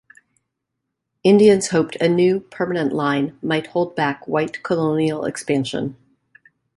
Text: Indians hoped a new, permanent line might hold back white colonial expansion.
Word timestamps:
Indians 1.23 1.67
hoped 1.67 1.95
a 1.97 2.09
new, 2.09 2.39
permanent 2.39 2.91
line 2.91 3.37
might 3.43 3.67
hold 3.67 3.95
back 3.95 4.27
white 4.27 4.63
colonial 4.63 5.25
expansion. 5.25 5.95